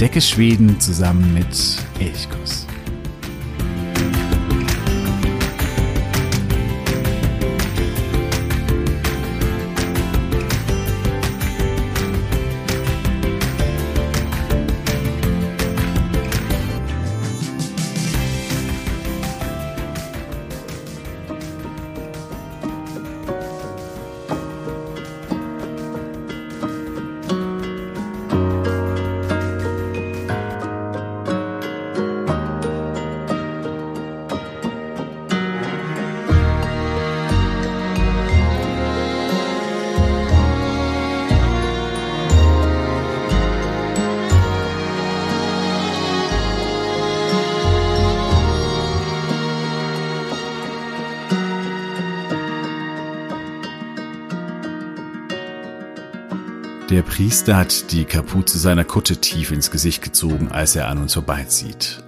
Entdecke 0.00 0.20
Schweden 0.20 0.78
zusammen 0.78 1.34
mit 1.34 1.48
Elchkuss. 1.98 2.67
Der 56.90 57.02
Priester 57.02 57.54
hat 57.54 57.92
die 57.92 58.06
Kapuze 58.06 58.58
seiner 58.58 58.84
Kutte 58.84 59.18
tief 59.18 59.50
ins 59.50 59.70
Gesicht 59.70 60.02
gezogen, 60.02 60.48
als 60.50 60.74
er 60.74 60.88
an 60.88 60.96
uns 60.96 61.12
vorbeizieht. 61.12 62.02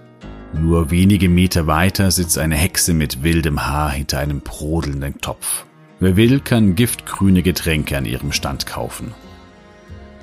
Nur 0.54 0.90
wenige 0.90 1.28
Meter 1.28 1.66
weiter 1.66 2.10
sitzt 2.10 2.38
eine 2.38 2.56
Hexe 2.56 2.94
mit 2.94 3.22
wildem 3.22 3.66
Haar 3.66 3.90
hinter 3.90 4.20
einem 4.20 4.40
brodelnden 4.40 5.20
Topf. 5.20 5.66
Wer 5.98 6.16
will, 6.16 6.40
kann 6.40 6.76
giftgrüne 6.76 7.42
Getränke 7.42 7.98
an 7.98 8.06
ihrem 8.06 8.32
Stand 8.32 8.64
kaufen. 8.64 9.12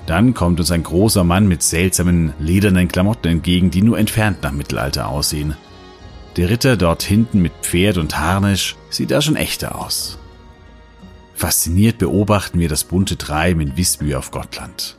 Dann 0.06 0.34
kommt 0.34 0.58
uns 0.58 0.72
ein 0.72 0.82
großer 0.82 1.22
Mann 1.22 1.46
mit 1.46 1.62
seltsamen 1.62 2.34
ledernen 2.40 2.88
Klamotten 2.88 3.28
entgegen, 3.28 3.70
die 3.70 3.82
nur 3.82 3.96
entfernt 3.96 4.42
nach 4.42 4.52
Mittelalter 4.52 5.06
aussehen. 5.06 5.54
Der 6.36 6.50
Ritter 6.50 6.76
dort 6.76 7.04
hinten 7.04 7.42
mit 7.42 7.52
Pferd 7.62 7.96
und 7.96 8.18
Harnisch 8.18 8.74
sieht 8.90 9.12
da 9.12 9.22
schon 9.22 9.36
echter 9.36 9.78
aus. 9.78 10.18
Fasziniert 11.38 11.98
beobachten 11.98 12.58
wir 12.58 12.68
das 12.68 12.82
bunte 12.82 13.16
Treiben 13.16 13.60
in 13.60 13.76
Visby 13.76 14.16
auf 14.16 14.32
Gottland. 14.32 14.96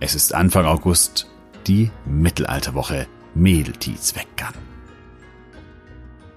Es 0.00 0.14
ist 0.14 0.34
Anfang 0.34 0.64
August, 0.64 1.26
die 1.66 1.90
Mittelalterwoche 2.06 3.06
Medeltidsveckan. 3.34 4.54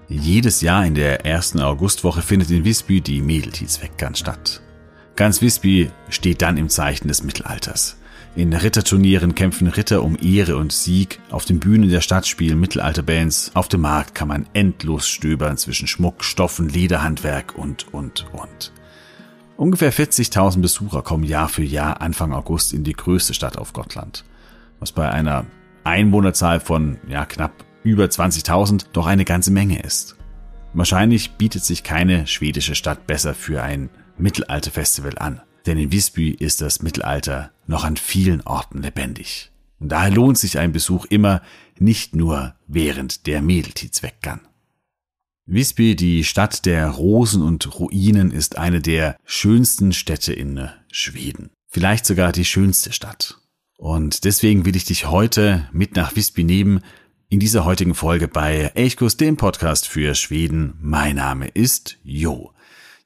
Jedes 0.08 0.60
Jahr 0.60 0.84
in 0.84 0.94
der 0.94 1.24
ersten 1.24 1.62
Augustwoche 1.62 2.20
findet 2.20 2.50
in 2.50 2.66
Visby 2.66 3.00
die 3.00 3.22
Medeltidsveckan 3.22 4.14
statt. 4.14 4.60
Ganz 5.16 5.40
Visby 5.40 5.90
steht 6.10 6.42
dann 6.42 6.58
im 6.58 6.68
Zeichen 6.68 7.08
des 7.08 7.22
Mittelalters. 7.22 7.96
In 8.34 8.52
Ritterturnieren 8.52 9.34
kämpfen 9.34 9.68
Ritter 9.68 10.02
um 10.02 10.18
Ehre 10.20 10.58
und 10.58 10.70
Sieg, 10.70 11.18
auf 11.30 11.46
den 11.46 11.60
Bühnen 11.60 11.88
der 11.88 12.02
Stadt 12.02 12.26
spielen 12.26 12.60
Mittelalterbands, 12.60 13.52
auf 13.54 13.68
dem 13.68 13.80
Markt 13.80 14.14
kann 14.14 14.28
man 14.28 14.46
endlos 14.52 15.08
stöbern 15.08 15.56
zwischen 15.56 15.88
Schmuck, 15.88 16.24
Stoffen, 16.24 16.68
Lederhandwerk 16.68 17.56
und, 17.56 17.86
und, 17.94 18.26
und. 18.34 18.70
Ungefähr 19.56 19.92
40.000 19.92 20.60
Besucher 20.60 21.00
kommen 21.00 21.24
Jahr 21.24 21.48
für 21.48 21.64
Jahr 21.64 22.02
Anfang 22.02 22.34
August 22.34 22.74
in 22.74 22.84
die 22.84 22.92
größte 22.92 23.32
Stadt 23.32 23.56
auf 23.56 23.72
Gottland, 23.72 24.24
was 24.80 24.92
bei 24.92 25.10
einer 25.10 25.46
Einwohnerzahl 25.82 26.60
von 26.60 26.98
ja, 27.08 27.24
knapp 27.24 27.64
über 27.82 28.04
20.000 28.04 28.86
doch 28.92 29.06
eine 29.06 29.24
ganze 29.24 29.50
Menge 29.50 29.80
ist. 29.80 30.16
Wahrscheinlich 30.74 31.32
bietet 31.32 31.64
sich 31.64 31.84
keine 31.84 32.26
schwedische 32.26 32.74
Stadt 32.74 33.06
besser 33.06 33.32
für 33.32 33.62
ein 33.62 33.88
Mittelalterfestival 34.18 35.16
an, 35.16 35.40
denn 35.64 35.78
in 35.78 35.90
Visby 35.90 36.30
ist 36.32 36.60
das 36.60 36.82
Mittelalter 36.82 37.50
noch 37.66 37.84
an 37.84 37.96
vielen 37.96 38.42
Orten 38.42 38.82
lebendig. 38.82 39.52
Und 39.80 39.90
daher 39.90 40.10
lohnt 40.10 40.36
sich 40.36 40.58
ein 40.58 40.72
Besuch 40.72 41.06
immer 41.06 41.40
nicht 41.78 42.14
nur 42.14 42.54
während 42.66 43.26
der 43.26 43.40
Medeltidsveckan. 43.40 44.40
Visby, 45.48 45.94
die 45.94 46.24
Stadt 46.24 46.66
der 46.66 46.88
Rosen 46.88 47.40
und 47.40 47.78
Ruinen, 47.78 48.32
ist 48.32 48.58
eine 48.58 48.80
der 48.80 49.16
schönsten 49.24 49.92
Städte 49.92 50.32
in 50.32 50.68
Schweden. 50.90 51.50
Vielleicht 51.68 52.04
sogar 52.04 52.32
die 52.32 52.44
schönste 52.44 52.92
Stadt. 52.92 53.38
Und 53.78 54.24
deswegen 54.24 54.64
will 54.64 54.74
ich 54.74 54.86
dich 54.86 55.06
heute 55.06 55.68
mit 55.70 55.94
nach 55.94 56.16
Visby 56.16 56.42
nehmen, 56.42 56.80
in 57.28 57.38
dieser 57.38 57.64
heutigen 57.64 57.94
Folge 57.94 58.26
bei 58.26 58.72
Elchkurs, 58.74 59.18
dem 59.18 59.36
Podcast 59.36 59.86
für 59.86 60.16
Schweden. 60.16 60.74
Mein 60.80 61.14
Name 61.14 61.46
ist 61.46 61.96
Jo. 62.02 62.50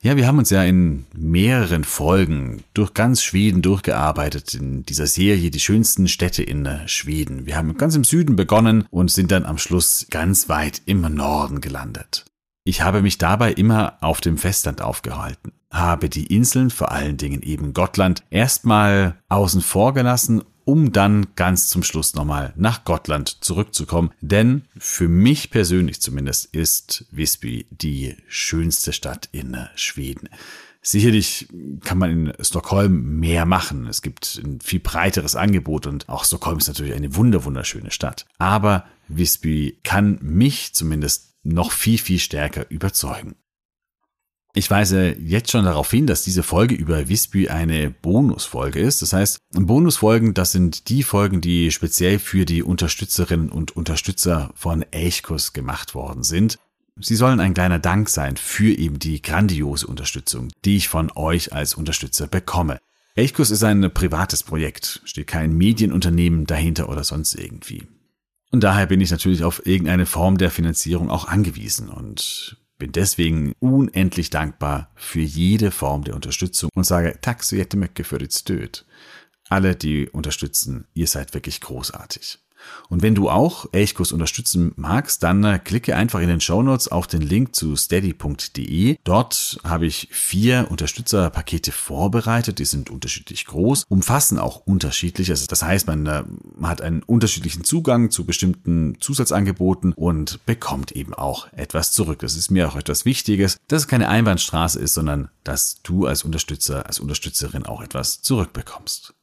Ja, 0.00 0.16
wir 0.16 0.26
haben 0.26 0.38
uns 0.38 0.48
ja 0.48 0.64
in 0.64 1.04
mehreren 1.14 1.84
Folgen 1.84 2.62
durch 2.72 2.94
ganz 2.94 3.22
Schweden 3.22 3.60
durchgearbeitet 3.60 4.54
in 4.54 4.82
dieser 4.86 5.06
Serie 5.06 5.50
Die 5.50 5.60
schönsten 5.60 6.08
Städte 6.08 6.42
in 6.42 6.66
Schweden. 6.86 7.44
Wir 7.44 7.56
haben 7.56 7.76
ganz 7.76 7.96
im 7.96 8.04
Süden 8.04 8.34
begonnen 8.34 8.86
und 8.90 9.10
sind 9.10 9.30
dann 9.30 9.44
am 9.44 9.58
Schluss 9.58 10.06
ganz 10.08 10.48
weit 10.48 10.80
im 10.86 11.02
Norden 11.02 11.60
gelandet. 11.60 12.24
Ich 12.70 12.82
habe 12.82 13.02
mich 13.02 13.18
dabei 13.18 13.52
immer 13.52 13.98
auf 14.00 14.20
dem 14.20 14.38
Festland 14.38 14.80
aufgehalten, 14.80 15.50
habe 15.72 16.08
die 16.08 16.32
Inseln, 16.32 16.70
vor 16.70 16.92
allen 16.92 17.16
Dingen 17.16 17.42
eben 17.42 17.74
Gottland, 17.74 18.22
erstmal 18.30 19.16
außen 19.28 19.60
vor 19.60 19.92
gelassen, 19.92 20.44
um 20.64 20.92
dann 20.92 21.26
ganz 21.34 21.66
zum 21.66 21.82
Schluss 21.82 22.14
nochmal 22.14 22.52
nach 22.54 22.84
Gottland 22.84 23.38
zurückzukommen. 23.42 24.12
Denn 24.20 24.66
für 24.78 25.08
mich 25.08 25.50
persönlich 25.50 26.00
zumindest 26.00 26.54
ist 26.54 27.06
Visby 27.10 27.66
die 27.72 28.14
schönste 28.28 28.92
Stadt 28.92 29.28
in 29.32 29.56
Schweden. 29.74 30.28
Sicherlich 30.80 31.48
kann 31.82 31.98
man 31.98 32.10
in 32.10 32.32
Stockholm 32.40 33.18
mehr 33.18 33.46
machen. 33.46 33.88
Es 33.88 34.00
gibt 34.00 34.40
ein 34.44 34.60
viel 34.60 34.78
breiteres 34.78 35.34
Angebot 35.34 35.88
und 35.88 36.08
auch 36.08 36.24
Stockholm 36.24 36.58
ist 36.58 36.68
natürlich 36.68 36.94
eine 36.94 37.16
wunderschöne 37.16 37.90
Stadt. 37.90 38.26
Aber 38.38 38.84
Visby 39.08 39.76
kann 39.82 40.20
mich 40.22 40.72
zumindest 40.72 41.29
noch 41.42 41.72
viel, 41.72 41.98
viel 41.98 42.18
stärker 42.18 42.70
überzeugen. 42.70 43.36
Ich 44.52 44.68
weise 44.68 45.14
jetzt 45.16 45.52
schon 45.52 45.64
darauf 45.64 45.90
hin, 45.90 46.08
dass 46.08 46.24
diese 46.24 46.42
Folge 46.42 46.74
über 46.74 47.08
Visby 47.08 47.48
eine 47.48 47.90
Bonusfolge 47.90 48.80
ist. 48.80 49.00
Das 49.00 49.12
heißt, 49.12 49.38
Bonusfolgen, 49.52 50.34
das 50.34 50.50
sind 50.50 50.88
die 50.88 51.04
Folgen, 51.04 51.40
die 51.40 51.70
speziell 51.70 52.18
für 52.18 52.44
die 52.44 52.64
Unterstützerinnen 52.64 53.48
und 53.48 53.76
Unterstützer 53.76 54.50
von 54.56 54.84
Elchkus 54.90 55.52
gemacht 55.52 55.94
worden 55.94 56.24
sind. 56.24 56.58
Sie 56.98 57.14
sollen 57.14 57.38
ein 57.38 57.54
kleiner 57.54 57.78
Dank 57.78 58.08
sein 58.08 58.36
für 58.36 58.76
eben 58.76 58.98
die 58.98 59.22
grandiose 59.22 59.86
Unterstützung, 59.86 60.48
die 60.64 60.76
ich 60.76 60.88
von 60.88 61.12
euch 61.14 61.52
als 61.52 61.74
Unterstützer 61.74 62.26
bekomme. 62.26 62.78
Elchkus 63.14 63.50
ist 63.50 63.62
ein 63.62 63.92
privates 63.94 64.42
Projekt, 64.42 65.00
steht 65.04 65.28
kein 65.28 65.52
Medienunternehmen 65.52 66.46
dahinter 66.46 66.88
oder 66.88 67.04
sonst 67.04 67.34
irgendwie. 67.34 67.86
Und 68.50 68.64
daher 68.64 68.86
bin 68.86 69.00
ich 69.00 69.10
natürlich 69.10 69.44
auf 69.44 69.64
irgendeine 69.64 70.06
Form 70.06 70.36
der 70.36 70.50
Finanzierung 70.50 71.10
auch 71.10 71.26
angewiesen 71.26 71.88
und 71.88 72.56
bin 72.78 72.92
deswegen 72.92 73.52
unendlich 73.60 74.30
dankbar 74.30 74.90
für 74.96 75.20
jede 75.20 75.70
Form 75.70 76.02
der 76.02 76.16
Unterstützung 76.16 76.70
und 76.74 76.84
sage 76.84 77.18
Tack 77.20 77.44
jättemycket 77.52 78.06
för 78.06 78.18
ditt 78.18 78.34
stöd. 78.34 78.84
Alle, 79.48 79.76
die 79.76 80.08
unterstützen, 80.08 80.86
ihr 80.94 81.06
seid 81.06 81.34
wirklich 81.34 81.60
großartig. 81.60 82.38
Und 82.88 83.02
wenn 83.02 83.14
du 83.14 83.30
auch 83.30 83.66
Elchkurs 83.72 84.12
unterstützen 84.12 84.72
magst, 84.76 85.22
dann 85.22 85.44
äh, 85.44 85.58
klicke 85.58 85.96
einfach 85.96 86.20
in 86.20 86.28
den 86.28 86.40
Show 86.40 86.62
Notes 86.62 86.88
auf 86.88 87.06
den 87.06 87.22
Link 87.22 87.54
zu 87.54 87.76
steady.de. 87.76 88.96
Dort 89.04 89.60
habe 89.64 89.86
ich 89.86 90.08
vier 90.10 90.66
Unterstützerpakete 90.70 91.72
vorbereitet. 91.72 92.58
Die 92.58 92.64
sind 92.64 92.90
unterschiedlich 92.90 93.46
groß, 93.46 93.84
umfassen 93.88 94.38
auch 94.38 94.66
unterschiedlich. 94.66 95.30
Also 95.30 95.46
das 95.46 95.62
heißt, 95.62 95.86
man, 95.86 96.06
äh, 96.06 96.24
hat 96.62 96.82
einen 96.82 97.02
unterschiedlichen 97.02 97.64
Zugang 97.64 98.10
zu 98.10 98.24
bestimmten 98.24 98.96
Zusatzangeboten 99.00 99.92
und 99.92 100.44
bekommt 100.46 100.92
eben 100.92 101.14
auch 101.14 101.52
etwas 101.52 101.92
zurück. 101.92 102.20
Das 102.20 102.36
ist 102.36 102.50
mir 102.50 102.68
auch 102.68 102.76
etwas 102.76 103.04
Wichtiges, 103.04 103.58
dass 103.68 103.82
es 103.82 103.88
keine 103.88 104.08
Einbahnstraße 104.08 104.78
ist, 104.78 104.94
sondern 104.94 105.28
dass 105.44 105.82
du 105.82 106.06
als 106.06 106.24
Unterstützer, 106.24 106.86
als 106.86 107.00
Unterstützerin 107.00 107.66
auch 107.66 107.82
etwas 107.82 108.22
zurückbekommst. 108.22 109.14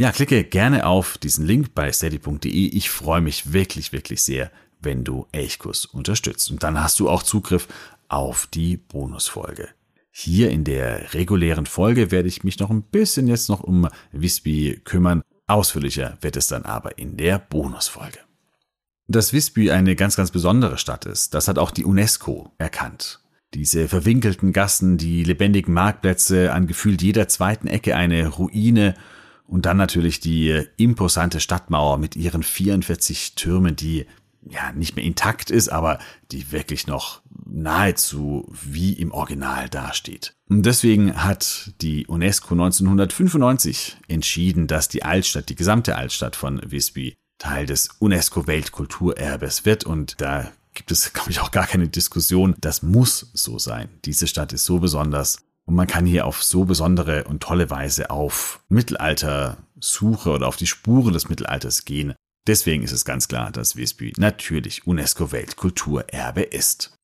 Ja, 0.00 0.12
klicke 0.12 0.44
gerne 0.44 0.86
auf 0.86 1.18
diesen 1.18 1.44
Link 1.44 1.74
bei 1.74 1.92
steady.de. 1.92 2.50
Ich 2.50 2.88
freue 2.88 3.20
mich 3.20 3.52
wirklich, 3.52 3.92
wirklich 3.92 4.22
sehr, 4.22 4.50
wenn 4.80 5.04
du 5.04 5.26
Elchkurs 5.30 5.84
unterstützt. 5.84 6.50
Und 6.50 6.62
dann 6.62 6.82
hast 6.82 7.00
du 7.00 7.10
auch 7.10 7.22
Zugriff 7.22 7.68
auf 8.08 8.46
die 8.46 8.78
Bonusfolge. 8.78 9.68
Hier 10.10 10.48
in 10.52 10.64
der 10.64 11.12
regulären 11.12 11.66
Folge 11.66 12.10
werde 12.10 12.28
ich 12.28 12.44
mich 12.44 12.58
noch 12.58 12.70
ein 12.70 12.80
bisschen 12.80 13.28
jetzt 13.28 13.50
noch 13.50 13.60
um 13.60 13.90
Visby 14.10 14.80
kümmern. 14.86 15.20
Ausführlicher 15.46 16.16
wird 16.22 16.38
es 16.38 16.46
dann 16.46 16.62
aber 16.62 16.96
in 16.96 17.18
der 17.18 17.38
Bonusfolge. 17.38 18.20
Dass 19.06 19.34
Visby 19.34 19.70
eine 19.70 19.96
ganz, 19.96 20.16
ganz 20.16 20.30
besondere 20.30 20.78
Stadt 20.78 21.04
ist, 21.04 21.34
das 21.34 21.46
hat 21.46 21.58
auch 21.58 21.72
die 21.72 21.84
UNESCO 21.84 22.50
erkannt. 22.56 23.20
Diese 23.52 23.86
verwinkelten 23.86 24.54
Gassen, 24.54 24.96
die 24.96 25.24
lebendigen 25.24 25.74
Marktplätze, 25.74 26.54
an 26.54 26.66
gefühlt 26.66 27.02
jeder 27.02 27.28
zweiten 27.28 27.66
Ecke 27.66 27.96
eine 27.96 28.28
Ruine 28.28 28.94
Und 29.50 29.66
dann 29.66 29.76
natürlich 29.76 30.20
die 30.20 30.64
imposante 30.76 31.40
Stadtmauer 31.40 31.98
mit 31.98 32.14
ihren 32.14 32.44
44 32.44 33.34
Türmen, 33.34 33.74
die 33.74 34.06
ja 34.48 34.70
nicht 34.72 34.94
mehr 34.94 35.04
intakt 35.04 35.50
ist, 35.50 35.70
aber 35.70 35.98
die 36.30 36.52
wirklich 36.52 36.86
noch 36.86 37.20
nahezu 37.44 38.48
wie 38.52 38.92
im 38.92 39.10
Original 39.10 39.68
dasteht. 39.68 40.34
Und 40.48 40.64
deswegen 40.64 41.24
hat 41.24 41.72
die 41.80 42.06
UNESCO 42.06 42.54
1995 42.54 43.96
entschieden, 44.06 44.68
dass 44.68 44.88
die 44.88 45.02
Altstadt, 45.02 45.48
die 45.48 45.56
gesamte 45.56 45.96
Altstadt 45.96 46.36
von 46.36 46.60
Visby, 46.64 47.14
Teil 47.38 47.66
des 47.66 47.88
UNESCO-Weltkulturerbes 47.98 49.64
wird. 49.64 49.82
Und 49.84 50.20
da 50.20 50.52
gibt 50.74 50.92
es, 50.92 51.12
glaube 51.12 51.32
ich, 51.32 51.40
auch 51.40 51.50
gar 51.50 51.66
keine 51.66 51.88
Diskussion. 51.88 52.54
Das 52.60 52.82
muss 52.82 53.30
so 53.34 53.58
sein. 53.58 53.88
Diese 54.04 54.28
Stadt 54.28 54.52
ist 54.52 54.64
so 54.64 54.78
besonders. 54.78 55.38
Und 55.66 55.74
man 55.74 55.86
kann 55.86 56.06
hier 56.06 56.26
auf 56.26 56.42
so 56.42 56.64
besondere 56.64 57.24
und 57.24 57.42
tolle 57.42 57.70
Weise 57.70 58.10
auf 58.10 58.60
Mittelaltersuche 58.68 60.30
oder 60.30 60.48
auf 60.48 60.56
die 60.56 60.66
Spuren 60.66 61.12
des 61.12 61.28
Mittelalters 61.28 61.84
gehen. 61.84 62.14
Deswegen 62.46 62.82
ist 62.82 62.92
es 62.92 63.04
ganz 63.04 63.28
klar, 63.28 63.52
dass 63.52 63.76
Visby 63.76 64.12
natürlich 64.16 64.86
UNESCO-Weltkulturerbe 64.86 66.42
ist. 66.42 66.96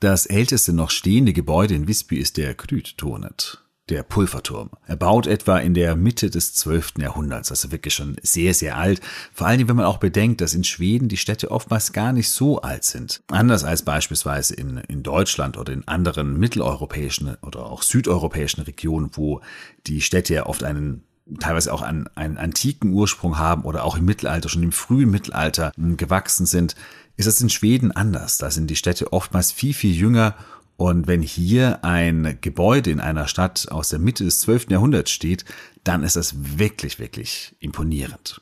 Das 0.00 0.26
älteste 0.26 0.72
noch 0.72 0.90
stehende 0.90 1.32
Gebäude 1.32 1.74
in 1.74 1.88
Visby 1.88 2.18
ist 2.18 2.36
der 2.36 2.54
Krüttornet, 2.54 3.61
der 3.92 4.02
Pulverturm. 4.02 4.70
Er 4.86 4.96
baut 4.96 5.26
etwa 5.26 5.58
in 5.58 5.74
der 5.74 5.96
Mitte 5.96 6.30
des 6.30 6.54
12. 6.54 6.94
Jahrhunderts, 6.98 7.50
also 7.50 7.70
wirklich 7.72 7.92
schon 7.92 8.16
sehr, 8.22 8.54
sehr 8.54 8.78
alt. 8.78 9.02
Vor 9.34 9.46
allem, 9.46 9.68
wenn 9.68 9.76
man 9.76 9.84
auch 9.84 9.98
bedenkt, 9.98 10.40
dass 10.40 10.54
in 10.54 10.64
Schweden 10.64 11.08
die 11.08 11.18
Städte 11.18 11.50
oftmals 11.50 11.92
gar 11.92 12.12
nicht 12.12 12.30
so 12.30 12.62
alt 12.62 12.84
sind. 12.84 13.22
Anders 13.28 13.64
als 13.64 13.82
beispielsweise 13.82 14.54
in, 14.54 14.78
in 14.88 15.02
Deutschland 15.02 15.58
oder 15.58 15.74
in 15.74 15.86
anderen 15.86 16.38
mitteleuropäischen 16.38 17.36
oder 17.42 17.66
auch 17.66 17.82
südeuropäischen 17.82 18.62
Regionen, 18.62 19.10
wo 19.12 19.42
die 19.86 20.00
Städte 20.00 20.32
ja 20.34 20.46
oft 20.46 20.64
einen 20.64 21.04
teilweise 21.38 21.72
auch 21.72 21.82
einen, 21.82 22.08
einen 22.14 22.36
antiken 22.36 22.92
Ursprung 22.92 23.38
haben 23.38 23.62
oder 23.62 23.84
auch 23.84 23.96
im 23.96 24.04
Mittelalter, 24.04 24.48
schon 24.48 24.62
im 24.62 24.72
frühen 24.72 25.10
Mittelalter 25.10 25.72
hm, 25.76 25.96
gewachsen 25.96 26.46
sind, 26.46 26.74
ist 27.16 27.26
es 27.26 27.40
in 27.40 27.50
Schweden 27.50 27.92
anders. 27.92 28.38
Da 28.38 28.50
sind 28.50 28.68
die 28.68 28.76
Städte 28.76 29.12
oftmals 29.12 29.52
viel, 29.52 29.74
viel 29.74 29.94
jünger. 29.94 30.34
Und 30.76 31.06
wenn 31.06 31.22
hier 31.22 31.84
ein 31.84 32.38
Gebäude 32.40 32.90
in 32.90 33.00
einer 33.00 33.28
Stadt 33.28 33.70
aus 33.70 33.90
der 33.90 33.98
Mitte 33.98 34.24
des 34.24 34.40
12. 34.40 34.70
Jahrhunderts 34.70 35.10
steht, 35.10 35.44
dann 35.84 36.02
ist 36.02 36.16
das 36.16 36.58
wirklich, 36.58 36.98
wirklich 36.98 37.54
imponierend. 37.60 38.40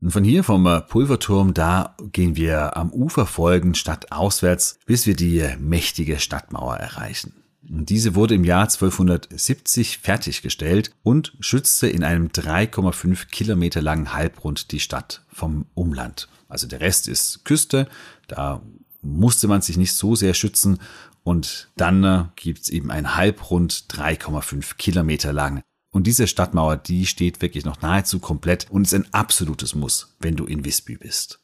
Und 0.00 0.12
von 0.12 0.22
hier 0.22 0.44
vom 0.44 0.64
Pulverturm, 0.88 1.54
da 1.54 1.96
gehen 2.12 2.36
wir 2.36 2.76
am 2.76 2.90
Ufer 2.90 3.26
folgend 3.26 3.76
stadtauswärts, 3.76 4.78
bis 4.86 5.06
wir 5.06 5.16
die 5.16 5.44
mächtige 5.58 6.20
Stadtmauer 6.20 6.76
erreichen. 6.76 7.32
Diese 7.62 8.14
wurde 8.14 8.34
im 8.34 8.44
Jahr 8.44 8.62
1270 8.62 9.98
fertiggestellt 9.98 10.92
und 11.02 11.34
schützte 11.40 11.88
in 11.88 12.04
einem 12.04 12.28
3,5 12.28 13.26
Kilometer 13.26 13.82
langen 13.82 14.14
Halbrund 14.14 14.70
die 14.70 14.80
Stadt 14.80 15.22
vom 15.28 15.66
Umland. 15.74 16.28
Also 16.48 16.66
der 16.66 16.80
Rest 16.80 17.08
ist 17.08 17.44
Küste, 17.44 17.88
da 18.28 18.62
musste 19.02 19.48
man 19.48 19.60
sich 19.60 19.76
nicht 19.76 19.92
so 19.92 20.14
sehr 20.14 20.34
schützen 20.34 20.78
und 21.24 21.70
dann 21.76 22.04
äh, 22.04 22.24
gibt's 22.36 22.68
eben 22.68 22.90
ein 22.90 23.16
Halbrund 23.16 23.86
3,5 23.90 24.76
Kilometer 24.76 25.32
lang. 25.32 25.62
Und 25.90 26.06
diese 26.06 26.26
Stadtmauer, 26.26 26.76
die 26.76 27.06
steht 27.06 27.40
wirklich 27.40 27.64
noch 27.64 27.80
nahezu 27.80 28.18
komplett 28.18 28.70
und 28.70 28.82
ist 28.82 28.94
ein 28.94 29.12
absolutes 29.12 29.74
Muss, 29.74 30.16
wenn 30.20 30.36
du 30.36 30.44
in 30.44 30.64
Visby 30.64 30.96
bist. 30.96 31.40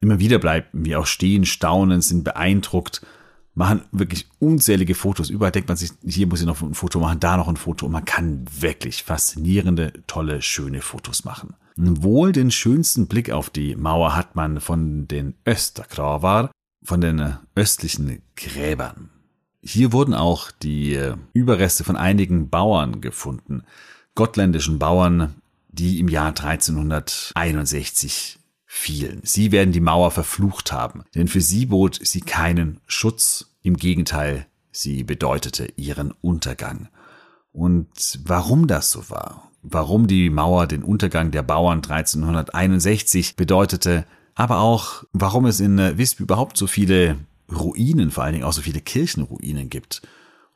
Immer 0.00 0.18
wieder 0.18 0.38
bleiben 0.38 0.84
wir 0.84 1.00
auch 1.00 1.06
stehen, 1.06 1.44
staunen, 1.44 2.00
sind 2.00 2.24
beeindruckt 2.24 3.02
machen 3.54 3.82
wirklich 3.92 4.26
unzählige 4.38 4.94
Fotos. 4.94 5.30
Überall 5.30 5.52
denkt 5.52 5.68
man 5.68 5.76
sich, 5.76 5.92
hier 6.04 6.26
muss 6.26 6.40
ich 6.40 6.46
noch 6.46 6.60
ein 6.60 6.74
Foto 6.74 6.98
machen, 7.00 7.20
da 7.20 7.36
noch 7.36 7.48
ein 7.48 7.56
Foto. 7.56 7.86
Und 7.86 7.92
man 7.92 8.04
kann 8.04 8.44
wirklich 8.60 9.04
faszinierende, 9.04 9.92
tolle, 10.06 10.42
schöne 10.42 10.80
Fotos 10.80 11.24
machen. 11.24 11.54
Wohl 11.76 12.32
den 12.32 12.50
schönsten 12.50 13.06
Blick 13.06 13.30
auf 13.30 13.50
die 13.50 13.74
Mauer 13.76 14.14
hat 14.14 14.36
man 14.36 14.60
von 14.60 15.08
den 15.08 15.34
Österkravar, 15.46 16.50
von 16.84 17.00
den 17.00 17.36
östlichen 17.54 18.20
Gräbern. 18.36 19.10
Hier 19.62 19.92
wurden 19.92 20.14
auch 20.14 20.50
die 20.50 21.14
Überreste 21.32 21.84
von 21.84 21.96
einigen 21.96 22.50
Bauern 22.50 23.00
gefunden, 23.00 23.62
gottländischen 24.14 24.78
Bauern, 24.78 25.36
die 25.68 25.98
im 25.98 26.08
Jahr 26.08 26.28
1361 26.28 28.38
fielen. 28.66 29.20
Sie 29.24 29.50
werden 29.52 29.72
die 29.72 29.80
Mauer 29.80 30.10
verflucht 30.10 30.72
haben, 30.72 31.04
denn 31.14 31.28
für 31.28 31.40
sie 31.40 31.64
bot 31.66 31.98
sie 32.02 32.20
keinen 32.20 32.80
Schutz, 32.86 33.50
im 33.62 33.78
Gegenteil, 33.78 34.46
sie 34.70 35.04
bedeutete 35.04 35.72
ihren 35.76 36.12
Untergang. 36.20 36.88
Und 37.52 38.20
warum 38.24 38.66
das 38.66 38.90
so 38.90 39.08
war, 39.08 39.50
warum 39.62 40.06
die 40.06 40.28
Mauer 40.28 40.66
den 40.66 40.82
Untergang 40.82 41.30
der 41.30 41.42
Bauern 41.42 41.78
1361 41.78 43.36
bedeutete, 43.36 44.04
aber 44.34 44.60
auch 44.60 45.04
warum 45.12 45.46
es 45.46 45.60
in 45.60 45.78
Visby 45.98 46.22
überhaupt 46.22 46.56
so 46.56 46.66
viele 46.66 47.16
Ruinen, 47.50 48.10
vor 48.10 48.24
allen 48.24 48.32
Dingen 48.32 48.44
auch 48.44 48.52
so 48.52 48.62
viele 48.62 48.80
Kirchenruinen 48.80 49.70
gibt 49.70 50.02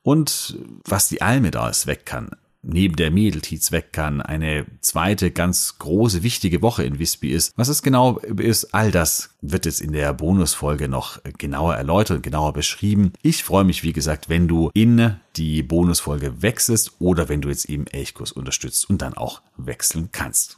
und 0.03 0.59
was 0.85 1.09
die 1.09 1.23
Alme 1.23 1.51
da 1.51 1.63
alles 1.63 1.87
weg 1.87 2.07
kann 2.07 2.31
neben 2.63 2.97
der 2.97 3.11
Mädeltiz 3.11 3.73
weg 3.73 3.93
kann, 3.93 4.21
eine 4.21 4.67
zweite 4.81 5.31
ganz 5.31 5.79
große, 5.79 6.23
wichtige 6.23 6.61
Woche 6.63 6.85
in 6.85 6.99
Visby 6.99 7.31
ist. 7.31 7.53
Was 7.57 7.69
es 7.69 7.83
genau 7.83 8.19
ist, 8.19 8.75
all 8.75 8.91
das 8.91 9.31
wird 9.41 9.67
jetzt 9.67 9.81
in 9.81 9.93
der 9.93 10.13
Bonusfolge 10.13 10.89
noch 10.89 11.21
genauer 11.39 11.77
erläutert 11.77 12.19
und 12.19 12.23
genauer 12.23 12.53
beschrieben. 12.53 13.13
Ich 13.23 13.45
freue 13.45 13.65
mich, 13.65 13.83
wie 13.83 13.93
gesagt, 13.93 14.29
wenn 14.29 14.49
du 14.49 14.71
in 14.75 15.17
die 15.37 15.63
Bonusfolge 15.63 16.43
wechselst 16.43 16.93
oder 16.99 17.29
wenn 17.29 17.41
du 17.41 17.49
jetzt 17.49 17.67
eben 17.67 17.87
Elchkurs 17.87 18.33
unterstützt 18.33 18.89
und 18.91 19.03
dann 19.03 19.15
auch 19.15 19.41
wechseln 19.57 20.11
kannst. 20.13 20.57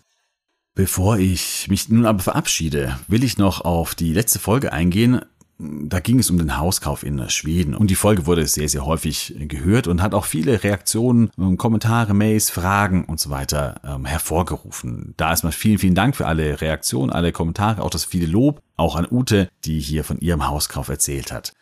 Bevor 0.75 1.19
ich 1.19 1.67
mich 1.69 1.89
nun 1.89 2.07
aber 2.07 2.21
verabschiede, 2.21 2.99
will 3.09 3.25
ich 3.25 3.39
noch 3.39 3.63
auf 3.63 3.95
die 3.95 4.13
letzte 4.13 4.39
Folge 4.39 4.73
eingehen, 4.73 5.21
da 5.61 6.01
ging 6.01 6.19
es 6.19 6.31
um 6.31 6.39
den 6.39 6.57
Hauskauf 6.57 7.03
in 7.03 7.29
Schweden. 7.29 7.75
Und 7.75 7.91
die 7.91 7.95
Folge 7.95 8.27
wurde 8.27 8.47
sehr, 8.47 8.69
sehr 8.69 8.87
häufig 8.87 9.35
gehört 9.39 9.89
und 9.89 10.01
hat 10.01 10.15
auch 10.15 10.25
viele 10.25 10.63
Reaktionen, 10.65 11.31
ähm, 11.39 11.59
Kommentare, 11.59 12.15
Mails, 12.15 12.51
Fragen 12.51 13.05
und 13.05 13.21
so 13.21 13.31
weiter 13.31 13.81
ähm, 13.85 14.07
hervorgerufen. 14.07 15.15
Da 15.17 15.31
erstmal 15.31 15.53
vielen, 15.53 15.79
vielen 15.79 15.95
Dank 15.95 16.17
für 16.17 16.27
alle 16.27 16.61
Reaktionen, 16.61 17.11
alle 17.11 17.33
Kommentare, 17.33 17.83
auch 17.83 17.91
das 17.91 18.05
viele 18.05 18.27
Lob, 18.27 18.63
auch 18.77 18.97
an 18.97 19.07
Ute, 19.11 19.49
die 19.65 19.81
hier 19.81 20.05
von 20.05 20.19
ihrem 20.21 20.49
Hauskauf 20.49 20.89
erzählt 20.89 21.33
hat. 21.33 21.53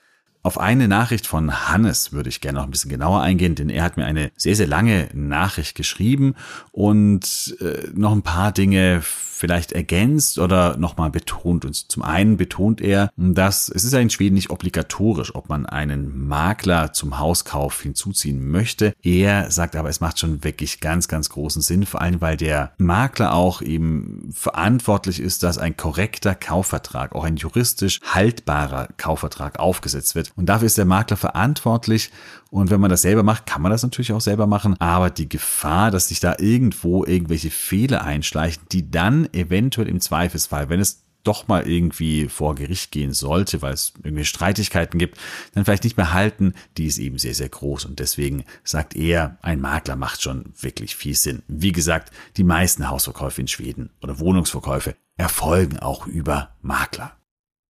Auf 0.42 0.58
eine 0.58 0.88
Nachricht 0.88 1.26
von 1.26 1.68
Hannes 1.68 2.12
würde 2.12 2.28
ich 2.28 2.40
gerne 2.40 2.58
noch 2.58 2.64
ein 2.64 2.70
bisschen 2.70 2.90
genauer 2.90 3.20
eingehen, 3.22 3.54
denn 3.54 3.68
er 3.68 3.82
hat 3.82 3.96
mir 3.96 4.06
eine 4.06 4.30
sehr, 4.36 4.54
sehr 4.56 4.68
lange 4.68 5.08
Nachricht 5.12 5.74
geschrieben 5.74 6.34
und 6.70 7.56
äh, 7.60 7.88
noch 7.94 8.12
ein 8.12 8.22
paar 8.22 8.52
Dinge 8.52 9.02
vielleicht 9.38 9.70
ergänzt 9.70 10.38
oder 10.38 10.76
nochmal 10.76 11.10
betont. 11.10 11.64
Und 11.64 11.74
zum 11.74 12.02
einen 12.02 12.36
betont 12.36 12.80
er, 12.80 13.10
dass 13.16 13.68
es 13.68 13.84
ist 13.84 13.92
ja 13.92 14.00
in 14.00 14.10
Schweden 14.10 14.34
nicht 14.34 14.50
obligatorisch, 14.50 15.34
ob 15.34 15.48
man 15.48 15.64
einen 15.64 16.26
Makler 16.26 16.92
zum 16.92 17.20
Hauskauf 17.20 17.80
hinzuziehen 17.80 18.50
möchte. 18.50 18.94
Er 19.02 19.50
sagt 19.50 19.76
aber, 19.76 19.88
es 19.88 20.00
macht 20.00 20.18
schon 20.18 20.42
wirklich 20.42 20.80
ganz, 20.80 21.06
ganz 21.06 21.30
großen 21.30 21.62
Sinn, 21.62 21.86
vor 21.86 22.02
allem 22.02 22.20
weil 22.20 22.36
der 22.36 22.72
Makler 22.78 23.32
auch 23.32 23.62
eben 23.62 24.30
verantwortlich 24.34 25.20
ist, 25.20 25.44
dass 25.44 25.56
ein 25.56 25.76
korrekter 25.76 26.34
Kaufvertrag, 26.34 27.14
auch 27.14 27.24
ein 27.24 27.36
juristisch 27.36 28.00
haltbarer 28.02 28.88
Kaufvertrag 28.96 29.60
aufgesetzt 29.60 30.16
wird. 30.16 30.32
Und 30.34 30.46
dafür 30.46 30.66
ist 30.66 30.78
der 30.78 30.84
Makler 30.84 31.16
verantwortlich. 31.16 32.10
Und 32.50 32.70
wenn 32.70 32.80
man 32.80 32.90
das 32.90 33.02
selber 33.02 33.22
macht, 33.22 33.46
kann 33.46 33.60
man 33.60 33.70
das 33.70 33.82
natürlich 33.82 34.12
auch 34.12 34.22
selber 34.22 34.46
machen. 34.46 34.74
Aber 34.80 35.10
die 35.10 35.28
Gefahr, 35.28 35.90
dass 35.90 36.08
sich 36.08 36.18
da 36.18 36.36
irgendwo 36.38 37.04
irgendwelche 37.04 37.50
Fehler 37.50 38.04
einschleichen, 38.04 38.62
die 38.72 38.90
dann 38.90 39.27
eventuell 39.32 39.88
im 39.88 40.00
Zweifelsfall, 40.00 40.68
wenn 40.68 40.80
es 40.80 41.04
doch 41.24 41.48
mal 41.48 41.68
irgendwie 41.68 42.28
vor 42.28 42.54
Gericht 42.54 42.90
gehen 42.90 43.12
sollte, 43.12 43.60
weil 43.60 43.74
es 43.74 43.92
irgendwie 44.02 44.24
Streitigkeiten 44.24 44.98
gibt, 44.98 45.18
dann 45.52 45.64
vielleicht 45.64 45.84
nicht 45.84 45.96
mehr 45.96 46.12
halten, 46.12 46.54
die 46.76 46.86
ist 46.86 46.98
eben 46.98 47.18
sehr, 47.18 47.34
sehr 47.34 47.48
groß. 47.48 47.84
Und 47.84 47.98
deswegen 47.98 48.44
sagt 48.64 48.96
er, 48.96 49.36
ein 49.42 49.60
Makler 49.60 49.96
macht 49.96 50.22
schon 50.22 50.52
wirklich 50.58 50.96
viel 50.96 51.14
Sinn. 51.14 51.42
Wie 51.48 51.72
gesagt, 51.72 52.12
die 52.36 52.44
meisten 52.44 52.88
Hausverkäufe 52.88 53.40
in 53.40 53.48
Schweden 53.48 53.90
oder 54.00 54.18
Wohnungsverkäufe 54.18 54.96
erfolgen 55.16 55.78
auch 55.78 56.06
über 56.06 56.56
Makler. 56.62 57.12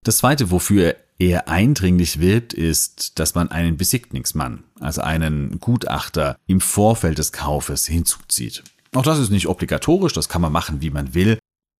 Das 0.04 0.18
zweite, 0.18 0.50
wofür 0.50 0.94
er 1.18 1.48
eindringlich 1.48 2.20
wirbt, 2.20 2.54
ist, 2.54 3.18
dass 3.18 3.34
man 3.34 3.50
einen 3.50 3.76
Besichtigungsmann, 3.76 4.64
also 4.78 5.00
einen 5.00 5.58
Gutachter 5.58 6.36
im 6.46 6.60
Vorfeld 6.60 7.18
des 7.18 7.32
Kaufes 7.32 7.86
hinzuzieht. 7.86 8.62
Auch 8.94 9.02
das 9.02 9.18
ist 9.18 9.30
nicht 9.30 9.48
obligatorisch, 9.48 10.12
das 10.12 10.28
kann 10.28 10.40
man 10.40 10.52
machen, 10.52 10.80
wie 10.80 10.90
man 10.90 11.14
will. 11.14 11.38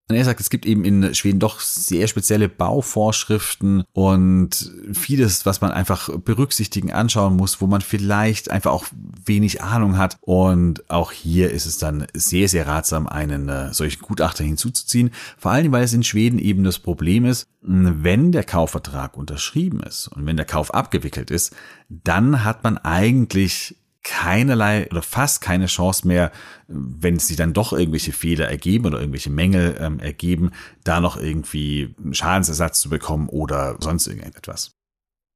Und 0.09 0.17
er 0.17 0.25
sagt, 0.25 0.41
es 0.41 0.49
gibt 0.49 0.65
eben 0.65 0.85
in 0.87 1.15
Schweden 1.15 1.38
doch 1.38 1.61
sehr 1.61 2.09
spezielle 2.09 2.49
Bauvorschriften 2.49 3.85
und 3.93 4.73
vieles, 4.95 5.45
was 5.45 5.61
man 5.61 5.71
einfach 5.71 6.09
berücksichtigen, 6.21 6.93
anschauen 6.93 7.37
muss, 7.37 7.61
wo 7.61 7.67
man 7.67 7.83
vielleicht 7.83 8.50
einfach 8.50 8.73
auch 8.73 8.87
wenig 9.25 9.62
Ahnung 9.62 9.99
hat. 9.99 10.17
Und 10.23 10.88
auch 10.91 11.12
hier 11.12 11.50
ist 11.50 11.67
es 11.67 11.77
dann 11.77 12.07
sehr, 12.15 12.49
sehr 12.49 12.67
ratsam, 12.67 13.07
einen 13.07 13.50
äh, 13.50 13.75
solchen 13.75 14.00
Gutachter 14.00 14.45
hinzuzuziehen. 14.45 15.11
Vor 15.37 15.50
allem, 15.50 15.73
weil 15.73 15.85
es 15.85 15.93
in 15.93 16.03
Schweden 16.03 16.38
eben 16.38 16.65
das 16.65 16.79
Problem 16.79 17.27
ist, 17.27 17.47
wenn 17.61 18.33
der 18.33 18.45
Kaufvertrag 18.45 19.15
unterschrieben 19.15 19.81
ist 19.81 20.09
und 20.09 20.25
wenn 20.25 20.37
der 20.38 20.47
Kauf 20.47 20.73
abgewickelt 20.73 21.31
ist, 21.31 21.55
dann 21.91 22.45
hat 22.45 22.65
man 22.65 22.79
eigentlich 22.79 23.77
keinerlei 24.09 24.88
oder 24.91 25.03
fast 25.03 25.43
keine 25.43 25.67
Chance 25.67 26.09
mehr, 26.09 26.33
wenn 26.67 27.19
sich 27.19 27.37
dann 27.37 27.53
doch 27.53 27.75
irgendwelche 27.75 28.12
Fehler 28.12 28.49
ergeben 28.49 28.87
oder 28.87 29.00
irgendwelche 29.00 29.31
Mängel 29.31 29.77
ähm, 29.79 30.00
ergeben, 30.00 30.53
da 30.83 31.00
noch 31.00 31.19
irgendwie 31.19 31.95
Schadensersatz 32.12 32.81
zu 32.81 32.88
bekommen 32.88 33.29
oder 33.29 33.77
sonst 33.81 34.07
irgendetwas. 34.07 34.73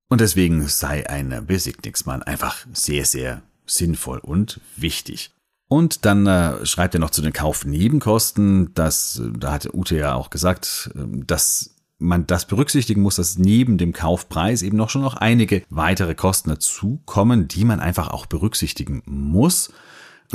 Und 0.09 0.21
deswegen 0.21 0.67
sei 0.69 1.09
ein 1.09 1.47
Besignixmann 1.47 2.23
einfach 2.23 2.67
sehr, 2.73 3.05
sehr 3.05 3.43
sinnvoll 3.67 4.19
und 4.19 4.61
wichtig. 4.77 5.33
Und 5.69 6.05
dann 6.05 6.27
äh, 6.27 6.65
schreibt 6.65 6.95
er 6.95 7.01
noch 7.01 7.11
zu 7.11 7.23
den 7.23 7.33
Kaufnebenkosten, 7.33 8.75
dass, 8.75 9.23
da 9.39 9.53
hatte 9.53 9.75
Ute 9.77 9.97
ja 9.97 10.15
auch 10.15 10.31
gesagt, 10.31 10.91
äh, 10.95 11.25
dass 11.27 11.72
man 12.03 12.27
das 12.27 12.47
berücksichtigen 12.47 13.03
muss, 13.03 13.17
dass 13.17 13.39
neben 13.39 13.79
dem 13.79 13.93
Kaufpreis 13.93 14.63
eben 14.63 14.77
noch 14.77 14.91
schon 14.91 15.03
noch 15.03 15.15
einige 15.15 15.63
weitere 15.71 16.15
Kosten 16.15 16.51
dazukommen, 16.51 17.49
die 17.49 17.65
man 17.65 17.81
einfach 17.81 18.09
auch 18.09 18.27
berücksichtigen 18.27 19.03
muss. 19.07 19.73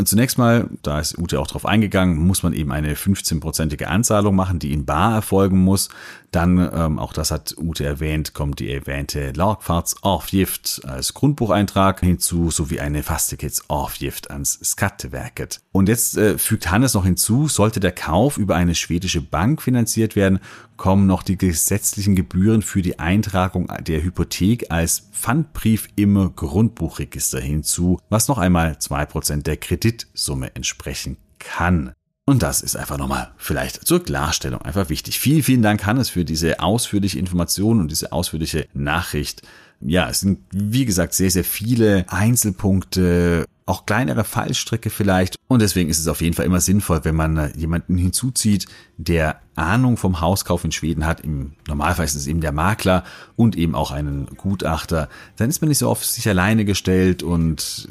Zunächst 0.06 0.38
mal, 0.38 0.70
da 0.84 1.00
ist 1.00 1.18
Ute 1.18 1.40
auch 1.40 1.48
drauf 1.48 1.66
eingegangen, 1.66 2.18
muss 2.18 2.44
man 2.44 2.54
eben 2.54 2.72
eine 2.72 2.94
15-prozentige 2.94 3.86
Anzahlung 3.86 4.36
machen, 4.36 4.60
die 4.60 4.72
in 4.72 4.86
Bar 4.86 5.16
erfolgen 5.16 5.60
muss. 5.60 5.90
Dann, 6.32 6.58
ähm, 6.74 7.00
auch 7.00 7.14
das 7.14 7.32
hat 7.32 7.56
Ute 7.58 7.86
erwähnt, 7.86 8.34
kommt 8.34 8.60
die 8.60 8.72
erwähnte 8.72 9.32
Lagfartsavgift 9.32 10.82
als 10.86 11.14
Grundbucheintrag 11.14 12.02
hinzu, 12.02 12.52
sowie 12.52 12.80
eine 12.80 13.02
Fastighetsavgift 13.02 14.30
ans 14.30 14.60
Skatteverket. 14.64 15.62
Und 15.72 15.88
jetzt 15.88 16.18
äh, 16.18 16.38
fügt 16.38 16.70
Hannes 16.70 16.94
noch 16.94 17.06
hinzu, 17.06 17.48
sollte 17.48 17.80
der 17.80 17.94
Kauf 17.94 18.38
über 18.38 18.56
eine 18.56 18.76
schwedische 18.76 19.22
Bank 19.22 19.62
finanziert 19.62 20.16
werden, 20.16 20.40
kommen 20.76 21.08
noch 21.08 21.24
die 21.24 21.38
gesetzlichen 21.38 22.16
Gebühren 22.16 22.62
für 22.62 22.82
die 22.82 23.00
Eintragung 23.00 23.72
der 23.82 24.04
Hypothek 24.04 24.70
als 24.70 25.08
Pfandbrief 25.12 25.90
im 25.96 26.36
Grundbuchregister 26.36 27.40
hinzu, 27.40 28.00
was 28.10 28.28
noch 28.28 28.38
einmal 28.38 28.78
zwei 28.80 29.06
Prozent 29.06 29.48
der 29.48 29.58
Kreditsumme 29.88 30.54
entsprechen 30.56 31.18
kann. 31.40 31.94
Und 32.26 32.44
das 32.44 32.62
ist 32.62 32.76
einfach 32.76 32.98
nochmal 32.98 33.32
vielleicht 33.38 33.88
zur 33.88 34.04
Klarstellung 34.04 34.62
einfach 34.62 34.90
wichtig. 34.90 35.18
Vielen, 35.18 35.44
vielen 35.44 35.62
Dank, 35.62 35.86
Hannes, 35.86 36.10
für 36.10 36.26
diese 36.26 36.60
ausführliche 36.60 37.20
Information 37.20 37.80
und 37.80 37.90
diese 37.90 38.12
ausführliche 38.12 38.68
Nachricht. 38.74 39.44
Ja, 39.80 40.10
es 40.10 40.20
sind, 40.20 40.40
wie 40.52 40.84
gesagt, 40.84 41.14
sehr, 41.14 41.32
sehr 41.32 41.46
viele 41.46 42.06
Einzelpunkte, 42.10 43.46
auch 43.66 43.86
kleinere 43.86 44.26
Fallstricke 44.26 44.90
vielleicht. 44.90 45.38
Und 45.48 45.62
deswegen 45.62 45.90
ist 45.90 46.00
es 46.00 46.08
auf 46.10 46.20
jeden 46.20 46.34
Fall 46.34 46.46
immer 46.46 46.60
sinnvoll, 46.60 47.06
wenn 47.06 47.16
man 47.16 47.54
jemanden 47.56 47.98
hinzuzieht, 47.98 48.66
der 48.98 49.40
Ahnung 49.56 49.96
vom 49.96 50.20
Hauskauf 50.20 50.66
in 50.66 50.74
Schweden 50.74 51.06
hat. 51.06 51.22
Im 51.22 51.54
Normalfall 51.68 52.06
ist 52.06 52.16
es 52.16 52.28
eben 52.28 52.42
der 52.42 52.52
Makler 52.52 53.06
und 53.38 53.56
eben 53.56 53.74
auch 53.74 53.92
einen 53.92 54.26
Gutachter. 54.36 55.08
Dann 55.38 55.50
ist 55.50 55.62
man 55.62 55.70
nicht 55.70 55.78
so 55.78 55.90
auf 55.90 56.04
sich 56.04 56.28
alleine 56.28 56.66
gestellt 56.66 57.24
und 57.24 57.88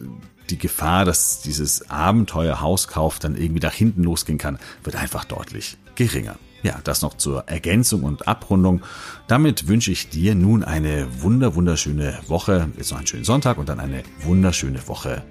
die 0.51 0.59
Gefahr, 0.59 1.05
dass 1.05 1.41
dieses 1.41 1.91
Abenteuer 1.91 2.61
Hauskauf 2.61 3.19
dann 3.19 3.37
irgendwie 3.37 3.65
nach 3.65 3.75
hinten 3.75 4.03
losgehen 4.03 4.39
kann, 4.39 4.59
wird 4.85 4.97
einfach 4.97 5.25
deutlich 5.25 5.77
geringer. 5.95 6.37
Ja, 6.63 6.81
das 6.83 7.03
noch 7.03 7.15
zur 7.15 7.49
Ergänzung 7.49 8.03
und 8.03 8.27
Abrundung. 8.27 8.83
Damit 9.29 9.69
wünsche 9.69 9.93
ich 9.93 10.09
dir 10.09 10.35
nun 10.35 10.65
eine 10.65 11.23
wunder 11.23 11.55
wunderschöne 11.55 12.19
Woche, 12.27 12.69
jetzt 12.77 12.91
noch 12.91 12.99
einen 12.99 13.07
schönen 13.07 13.25
Sonntag 13.25 13.59
und 13.59 13.69
dann 13.69 13.79
eine 13.79 14.03
wunderschöne 14.23 14.89
Woche. 14.89 15.23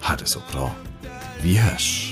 Hatte 0.00 0.26
so. 0.26 0.42
Wie 1.42 1.60
hörs. 1.60 2.11